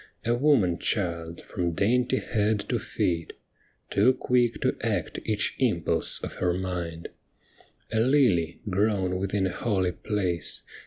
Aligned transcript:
A 0.25 0.33
woman 0.33 0.79
child 0.79 1.41
from 1.41 1.73
dainty 1.73 2.17
head 2.17 2.61
to 2.69 2.79
feet, 2.79 3.33
Too 3.91 4.13
quick 4.13 4.59
to 4.61 4.75
act 4.81 5.19
each 5.25 5.53
impulse 5.59 6.17
of 6.23 6.37
her 6.41 6.55
mind. 6.55 7.09
A 7.93 7.99
lily 7.99 8.61
grown 8.67 9.17
within 9.17 9.45
a 9.45 9.51
holy 9.53 9.91
place. 9.91 10.63